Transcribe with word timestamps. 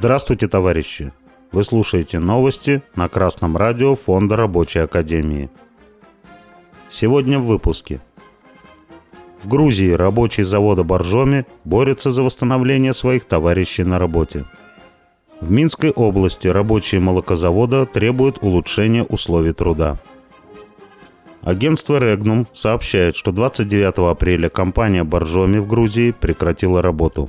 Здравствуйте, 0.00 0.48
товарищи! 0.48 1.12
Вы 1.52 1.62
слушаете 1.62 2.20
новости 2.20 2.82
на 2.96 3.10
Красном 3.10 3.58
радио 3.58 3.94
Фонда 3.94 4.34
Рабочей 4.34 4.78
Академии. 4.78 5.50
Сегодня 6.88 7.38
в 7.38 7.44
выпуске. 7.44 8.00
В 9.38 9.46
Грузии 9.46 9.90
рабочие 9.90 10.46
завода 10.46 10.84
Боржоми 10.84 11.44
борются 11.64 12.12
за 12.12 12.22
восстановление 12.22 12.94
своих 12.94 13.26
товарищей 13.26 13.84
на 13.84 13.98
работе. 13.98 14.46
В 15.42 15.50
Минской 15.50 15.90
области 15.90 16.48
рабочие 16.48 17.02
молокозавода 17.02 17.84
требуют 17.84 18.38
улучшения 18.40 19.02
условий 19.02 19.52
труда. 19.52 19.98
Агентство 21.42 21.98
Регнум 21.98 22.46
сообщает, 22.54 23.16
что 23.16 23.32
29 23.32 23.98
апреля 24.10 24.48
компания 24.48 25.04
Боржоми 25.04 25.58
в 25.58 25.66
Грузии 25.66 26.12
прекратила 26.12 26.80
работу. 26.80 27.28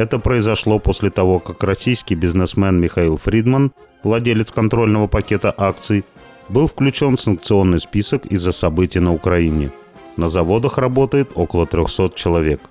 Это 0.00 0.18
произошло 0.18 0.78
после 0.78 1.10
того, 1.10 1.40
как 1.40 1.62
российский 1.62 2.14
бизнесмен 2.14 2.80
Михаил 2.80 3.18
Фридман, 3.18 3.70
владелец 4.02 4.50
контрольного 4.50 5.08
пакета 5.08 5.54
акций, 5.54 6.06
был 6.48 6.66
включен 6.66 7.18
в 7.18 7.20
санкционный 7.20 7.78
список 7.78 8.24
из-за 8.24 8.52
событий 8.52 8.98
на 8.98 9.12
Украине. 9.12 9.72
На 10.16 10.28
заводах 10.28 10.78
работает 10.78 11.32
около 11.34 11.66
300 11.66 12.12
человек. 12.14 12.62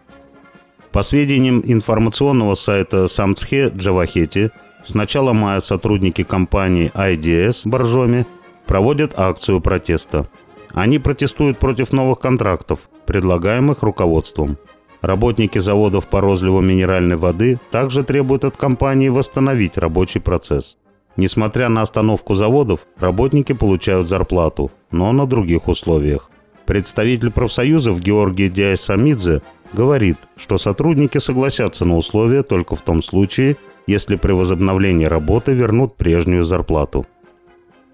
По 0.91 1.03
сведениям 1.03 1.61
информационного 1.63 2.55
сайта 2.55 3.05
Самцхе 3.05 3.71
Джавахети, 3.77 4.49
с 4.83 4.95
начала 4.95 5.33
мая 5.33 5.59
сотрудники 5.59 6.23
компании 6.23 6.91
IDS 6.95 7.69
Боржоми 7.69 8.25
проводят 8.65 9.13
акцию 9.19 9.61
протеста. 9.61 10.27
Они 10.73 10.97
протестуют 10.97 11.59
против 11.59 11.93
новых 11.93 12.17
контрактов, 12.17 12.89
предлагаемых 13.05 13.83
руководством. 13.83 14.57
Работники 15.01 15.59
заводов 15.59 16.07
по 16.07 16.19
розливу 16.19 16.61
минеральной 16.61 17.15
воды 17.15 17.59
также 17.71 18.03
требуют 18.03 18.43
от 18.43 18.57
компании 18.57 19.09
восстановить 19.09 19.77
рабочий 19.77 20.19
процесс. 20.19 20.77
Несмотря 21.15 21.69
на 21.69 21.81
остановку 21.81 22.33
заводов, 22.33 22.85
работники 22.97 23.53
получают 23.53 24.09
зарплату, 24.09 24.71
но 24.91 25.11
на 25.11 25.25
других 25.25 25.67
условиях. 25.67 26.29
Представитель 26.65 27.31
профсоюзов 27.31 27.99
Георгий 27.99 28.49
Диасамидзе 28.49 29.41
говорит, 29.73 30.17
что 30.35 30.57
сотрудники 30.57 31.17
согласятся 31.17 31.85
на 31.85 31.97
условия 31.97 32.43
только 32.43 32.75
в 32.75 32.81
том 32.81 33.01
случае, 33.01 33.57
если 33.87 34.17
при 34.17 34.33
возобновлении 34.33 35.05
работы 35.05 35.53
вернут 35.53 35.95
прежнюю 35.95 36.43
зарплату. 36.43 37.07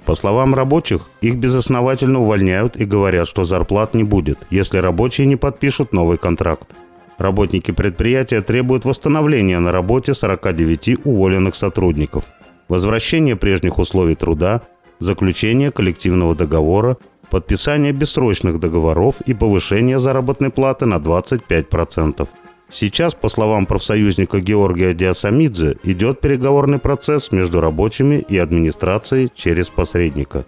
По 0.05 0.13
словам 0.13 0.53
рабочих, 0.53 1.09
их 1.21 1.37
безосновательно 1.37 2.19
увольняют 2.19 2.75
и 2.75 2.85
говорят, 2.85 3.27
что 3.27 3.43
зарплат 3.43 3.93
не 3.95 4.03
будет, 4.03 4.45
если 4.49 4.77
рабочие 4.77 5.25
не 5.25 5.35
подпишут 5.35 5.93
новый 5.93 6.17
контракт. 6.17 6.75
Работники 7.17 7.71
предприятия 7.71 8.41
требуют 8.41 8.85
восстановления 8.85 9.59
на 9.59 9.71
работе 9.71 10.13
49 10.13 11.05
уволенных 11.05 11.55
сотрудников, 11.55 12.25
возвращения 12.67 13.35
прежних 13.35 13.77
условий 13.79 14.15
труда, 14.15 14.61
заключения 14.99 15.71
коллективного 15.71 16.35
договора, 16.35 16.97
подписания 17.29 17.93
бессрочных 17.93 18.59
договоров 18.59 19.21
и 19.25 19.33
повышения 19.33 19.99
заработной 19.99 20.49
платы 20.49 20.85
на 20.85 20.95
25%. 20.95 22.27
Сейчас, 22.69 23.13
по 23.13 23.29
словам 23.29 23.65
профсоюзника 23.65 24.39
Георгия 24.39 24.93
Диасамидзе, 24.93 25.77
идет 25.83 26.19
переговорный 26.19 26.79
процесс 26.79 27.31
между 27.31 27.61
рабочими 27.61 28.15
и 28.27 28.37
администрацией 28.37 29.29
через 29.33 29.69
посредника. 29.69 30.45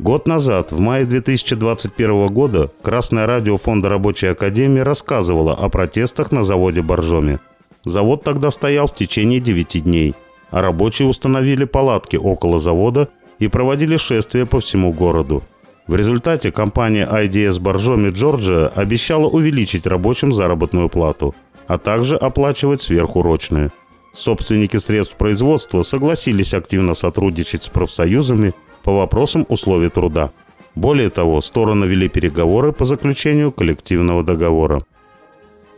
Год 0.00 0.26
назад, 0.26 0.72
в 0.72 0.80
мае 0.80 1.04
2021 1.04 2.26
года, 2.26 2.68
Красное 2.82 3.26
радио 3.26 3.56
Фонда 3.56 3.88
Рабочей 3.88 4.26
Академии 4.26 4.80
рассказывало 4.80 5.54
о 5.54 5.68
протестах 5.68 6.32
на 6.32 6.42
заводе 6.42 6.82
Боржоми. 6.82 7.38
Завод 7.84 8.24
тогда 8.24 8.50
стоял 8.50 8.88
в 8.88 8.94
течение 8.94 9.38
9 9.38 9.84
дней, 9.84 10.14
а 10.50 10.62
рабочие 10.62 11.06
установили 11.06 11.64
палатки 11.64 12.16
около 12.16 12.58
завода 12.58 13.08
и 13.38 13.46
проводили 13.46 13.96
шествия 13.96 14.46
по 14.46 14.58
всему 14.58 14.92
городу. 14.92 15.44
В 15.86 15.94
результате 15.94 16.50
компания 16.50 17.08
IDS 17.08 17.60
Боржоми 17.60 18.10
Джорджия 18.10 18.66
обещала 18.66 19.28
увеличить 19.28 19.86
рабочим 19.86 20.34
заработную 20.34 20.88
плату, 20.88 21.36
а 21.68 21.78
также 21.78 22.16
оплачивать 22.16 22.82
сверхурочные. 22.82 23.70
Собственники 24.12 24.76
средств 24.76 25.16
производства 25.16 25.82
согласились 25.82 26.52
активно 26.52 26.94
сотрудничать 26.94 27.64
с 27.64 27.68
профсоюзами 27.68 28.54
по 28.84 28.92
вопросам 28.92 29.46
условий 29.48 29.88
труда. 29.88 30.30
Более 30.76 31.10
того, 31.10 31.40
стороны 31.40 31.86
вели 31.86 32.08
переговоры 32.08 32.72
по 32.72 32.84
заключению 32.84 33.50
коллективного 33.50 34.22
договора. 34.22 34.84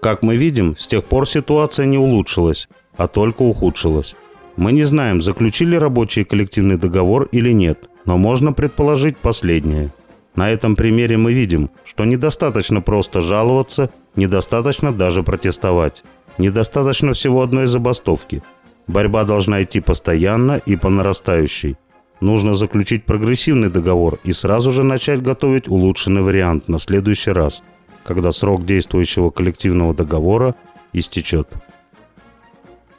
Как 0.02 0.22
мы 0.22 0.36
видим, 0.36 0.76
с 0.76 0.86
тех 0.86 1.04
пор 1.04 1.26
ситуация 1.26 1.86
не 1.86 1.98
улучшилась, 1.98 2.68
а 2.96 3.06
только 3.06 3.42
ухудшилась. 3.42 4.16
Мы 4.56 4.72
не 4.72 4.84
знаем, 4.84 5.22
заключили 5.22 5.76
рабочие 5.76 6.24
коллективный 6.24 6.78
договор 6.78 7.28
или 7.32 7.52
нет, 7.52 7.88
но 8.06 8.16
можно 8.16 8.52
предположить 8.52 9.18
последнее. 9.18 9.92
На 10.34 10.50
этом 10.50 10.76
примере 10.76 11.16
мы 11.16 11.32
видим, 11.32 11.70
что 11.84 12.04
недостаточно 12.04 12.80
просто 12.80 13.20
жаловаться, 13.20 13.90
недостаточно 14.16 14.92
даже 14.92 15.22
протестовать. 15.22 16.04
Недостаточно 16.38 17.12
всего 17.12 17.42
одной 17.42 17.66
забастовки. 17.66 18.42
Борьба 18.86 19.24
должна 19.24 19.62
идти 19.62 19.80
постоянно 19.80 20.60
и 20.66 20.76
по 20.76 20.88
нарастающей. 20.90 21.76
Нужно 22.20 22.54
заключить 22.54 23.04
прогрессивный 23.04 23.68
договор 23.68 24.18
и 24.24 24.32
сразу 24.32 24.70
же 24.70 24.82
начать 24.82 25.22
готовить 25.22 25.68
улучшенный 25.68 26.22
вариант 26.22 26.68
на 26.68 26.78
следующий 26.78 27.30
раз, 27.30 27.62
когда 28.04 28.32
срок 28.32 28.64
действующего 28.64 29.30
коллективного 29.30 29.94
договора 29.94 30.54
истечет. 30.92 31.48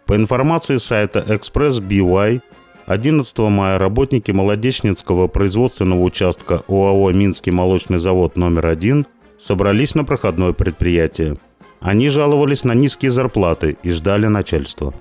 По 0.06 0.16
информации 0.16 0.78
сайта 0.78 1.20
Express 1.28 1.82
BY, 1.82 2.42
11 2.86 3.38
мая 3.40 3.78
работники 3.78 4.32
Молодечницкого 4.32 5.28
производственного 5.28 6.02
участка 6.02 6.64
ОАО 6.68 7.12
«Минский 7.12 7.52
молочный 7.52 7.98
завод 7.98 8.38
номер 8.38 8.68
один» 8.68 9.06
собрались 9.38 9.96
на 9.96 10.06
проходное 10.06 10.54
предприятие. 10.54 11.38
Они 11.82 12.10
жаловались 12.10 12.64
на 12.64 12.74
низкие 12.74 13.12
зарплаты 13.12 13.78
и 13.84 13.90
ждали 13.90 14.28
начальства. 14.28 14.94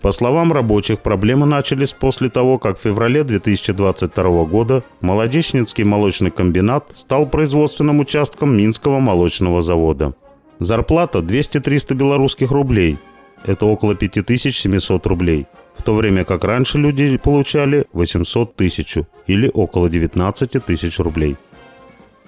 По 0.00 0.12
словам 0.12 0.52
рабочих, 0.52 1.00
проблемы 1.00 1.46
начались 1.46 1.92
после 1.92 2.30
того, 2.30 2.58
как 2.58 2.78
в 2.78 2.82
феврале 2.82 3.22
2022 3.22 4.44
года 4.44 4.82
Молодечницкий 5.00 5.84
молочный 5.84 6.30
комбинат 6.30 6.90
стал 6.94 7.26
производственным 7.26 8.00
участком 8.00 8.56
Минского 8.56 8.98
молочного 8.98 9.60
завода. 9.60 10.14
Зарплата 10.58 11.18
200-300 11.18 11.94
белорусских 11.94 12.50
рублей. 12.50 12.98
Это 13.44 13.66
около 13.66 13.94
5700 13.94 15.06
рублей– 15.06 15.46
в 15.80 15.82
то 15.82 15.94
время 15.94 16.26
как 16.26 16.44
раньше 16.44 16.76
люди 16.76 17.16
получали 17.16 17.86
800 17.94 18.54
тысяч 18.54 18.98
или 19.26 19.50
около 19.52 19.88
19 19.88 20.62
тысяч 20.62 20.98
рублей. 20.98 21.38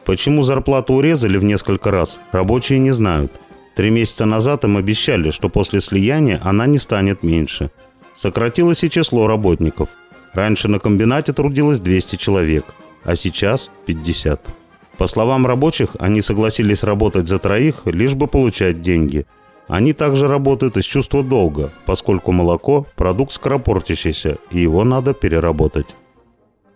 Почему 0.06 0.42
зарплату 0.42 0.94
урезали 0.94 1.36
в 1.36 1.44
несколько 1.44 1.90
раз, 1.90 2.18
рабочие 2.32 2.78
не 2.78 2.92
знают. 2.92 3.41
Три 3.74 3.90
месяца 3.90 4.26
назад 4.26 4.64
им 4.64 4.76
обещали, 4.76 5.30
что 5.30 5.48
после 5.48 5.80
слияния 5.80 6.40
она 6.44 6.66
не 6.66 6.78
станет 6.78 7.22
меньше. 7.22 7.70
Сократилось 8.12 8.84
и 8.84 8.90
число 8.90 9.26
работников. 9.26 9.90
Раньше 10.34 10.68
на 10.68 10.78
комбинате 10.78 11.32
трудилось 11.32 11.80
200 11.80 12.16
человек, 12.16 12.66
а 13.04 13.16
сейчас 13.16 13.70
50. 13.86 14.54
По 14.98 15.06
словам 15.06 15.46
рабочих, 15.46 15.96
они 15.98 16.20
согласились 16.20 16.82
работать 16.82 17.28
за 17.28 17.38
троих, 17.38 17.82
лишь 17.86 18.14
бы 18.14 18.26
получать 18.26 18.82
деньги– 18.82 19.26
они 19.68 19.92
также 19.92 20.28
работают 20.28 20.76
из 20.76 20.84
чувства 20.84 21.22
долга, 21.22 21.72
поскольку 21.86 22.32
молоко– 22.32 22.86
продукт 22.96 23.32
скоропортящийся, 23.32 24.38
и 24.50 24.60
его 24.60 24.84
надо 24.84 25.14
переработать. 25.14 25.96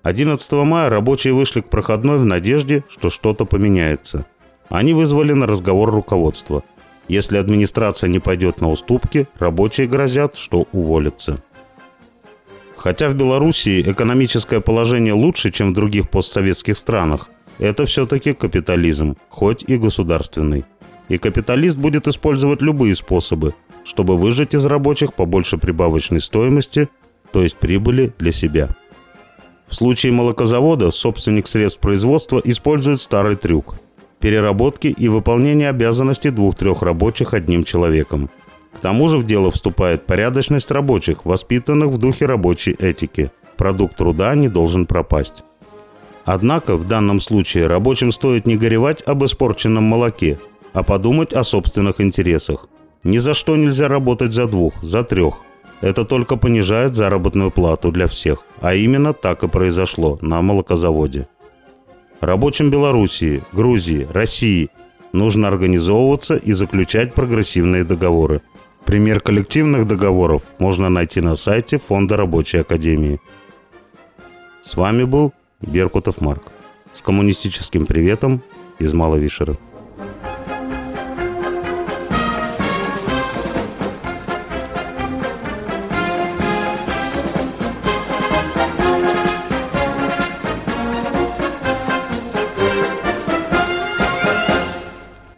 11 0.02 0.52
мая 0.52 0.88
рабочие 0.88 1.34
вышли 1.34 1.60
к 1.60 1.68
проходной 1.68 2.18
в 2.18 2.24
надежде, 2.24 2.84
что 2.88 3.10
что-то 3.10 3.44
поменяется. 3.44 4.24
Они 4.68 4.94
вызвали 4.94 5.32
на 5.32 5.46
разговор 5.46 5.90
руководство. 5.90 6.62
Если 7.08 7.36
администрация 7.36 8.08
не 8.08 8.18
пойдет 8.18 8.60
на 8.60 8.70
уступки, 8.70 9.28
рабочие 9.38 9.86
грозят, 9.86 10.36
что 10.36 10.66
уволятся. 10.72 11.42
Хотя 12.76 13.08
в 13.08 13.14
Белоруссии 13.14 13.82
экономическое 13.82 14.60
положение 14.60 15.12
лучше, 15.12 15.50
чем 15.50 15.70
в 15.70 15.74
других 15.74 16.10
постсоветских 16.10 16.76
странах, 16.76 17.28
это 17.58 17.86
все-таки 17.86 18.32
капитализм, 18.32 19.16
хоть 19.28 19.64
и 19.66 19.76
государственный 19.76 20.64
и 21.08 21.18
капиталист 21.18 21.76
будет 21.76 22.08
использовать 22.08 22.62
любые 22.62 22.94
способы, 22.94 23.54
чтобы 23.84 24.16
выжать 24.16 24.54
из 24.54 24.66
рабочих 24.66 25.14
побольше 25.14 25.58
прибавочной 25.58 26.20
стоимости, 26.20 26.88
то 27.32 27.42
есть 27.42 27.56
прибыли 27.56 28.12
для 28.18 28.32
себя. 28.32 28.70
В 29.66 29.74
случае 29.74 30.12
молокозавода 30.12 30.90
собственник 30.90 31.46
средств 31.46 31.80
производства 31.80 32.40
использует 32.44 33.00
старый 33.00 33.36
трюк– 33.36 33.78
переработки 34.20 34.88
и 34.88 35.08
выполнения 35.08 35.68
обязанностей 35.68 36.30
двух-трех 36.30 36.82
рабочих 36.82 37.34
одним 37.34 37.64
человеком. 37.64 38.30
К 38.72 38.80
тому 38.80 39.08
же 39.08 39.18
в 39.18 39.24
дело 39.24 39.50
вступает 39.50 40.06
порядочность 40.06 40.70
рабочих, 40.70 41.24
воспитанных 41.24 41.88
в 41.88 41.98
духе 41.98 42.26
рабочей 42.26 42.72
этики. 42.72 43.30
Продукт 43.56 43.96
труда 43.96 44.34
не 44.34 44.48
должен 44.48 44.84
пропасть. 44.86 45.44
Однако 46.26 46.76
в 46.76 46.84
данном 46.84 47.20
случае 47.20 47.68
рабочим 47.68 48.12
стоит 48.12 48.46
не 48.46 48.56
горевать 48.56 49.02
об 49.02 49.24
испорченном 49.24 49.84
молоке, 49.84 50.38
а 50.72 50.82
подумать 50.82 51.32
о 51.32 51.44
собственных 51.44 52.00
интересах. 52.00 52.68
Ни 53.04 53.18
за 53.18 53.32
что 53.32 53.56
нельзя 53.56 53.88
работать 53.88 54.32
за 54.32 54.46
двух, 54.46 54.74
за 54.82 55.04
трех. 55.04 55.36
это 55.80 56.04
только 56.04 56.36
понижает 56.36 56.94
заработную 56.94 57.50
плату 57.50 57.92
для 57.92 58.08
всех. 58.08 58.40
А 58.60 58.74
именно 58.74 59.12
так 59.12 59.44
и 59.44 59.48
произошло 59.48 60.18
на 60.20 60.42
молокозаводе. 60.42 61.28
Рабочим 62.20 62.70
Белоруссии, 62.70 63.42
Грузии, 63.52 64.08
России 64.10 64.70
нужно 65.12 65.48
организовываться 65.48 66.36
и 66.36 66.52
заключать 66.52 67.14
прогрессивные 67.14 67.84
договоры. 67.84 68.42
Пример 68.84 69.20
коллективных 69.20 69.86
договоров 69.86 70.42
можно 70.58 70.88
найти 70.88 71.20
на 71.20 71.34
сайте 71.34 71.78
Фонда 71.78 72.16
Рабочей 72.16 72.58
Академии. 72.58 73.20
С 74.62 74.76
вами 74.76 75.04
был 75.04 75.32
Беркутов 75.60 76.20
Марк. 76.20 76.42
С 76.92 77.02
коммунистическим 77.02 77.84
приветом 77.84 78.42
из 78.78 78.94
Маловишера. 78.94 79.58